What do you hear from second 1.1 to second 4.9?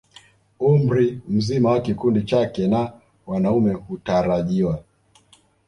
mzima wa kikundi chake na wanaume hutarajiwa